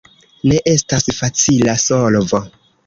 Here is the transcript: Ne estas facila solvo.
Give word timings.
Ne 0.51 0.57
estas 0.71 1.07
facila 1.21 1.79
solvo. 1.87 2.45